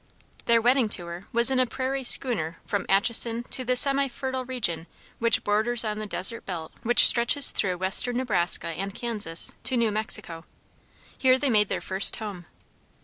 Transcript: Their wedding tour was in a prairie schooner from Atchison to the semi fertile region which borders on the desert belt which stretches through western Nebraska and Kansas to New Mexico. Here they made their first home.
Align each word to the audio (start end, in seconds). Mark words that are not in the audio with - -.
Their 0.45 0.59
wedding 0.63 0.89
tour 0.89 1.27
was 1.31 1.51
in 1.51 1.59
a 1.59 1.67
prairie 1.67 2.03
schooner 2.03 2.57
from 2.65 2.87
Atchison 2.89 3.43
to 3.51 3.63
the 3.63 3.75
semi 3.75 4.07
fertile 4.07 4.43
region 4.43 4.87
which 5.19 5.43
borders 5.43 5.83
on 5.83 5.99
the 5.99 6.07
desert 6.07 6.43
belt 6.43 6.71
which 6.81 7.05
stretches 7.05 7.51
through 7.51 7.77
western 7.77 8.17
Nebraska 8.17 8.69
and 8.69 8.95
Kansas 8.95 9.53
to 9.61 9.77
New 9.77 9.91
Mexico. 9.91 10.43
Here 11.19 11.37
they 11.37 11.51
made 11.51 11.69
their 11.69 11.81
first 11.81 12.15
home. 12.15 12.47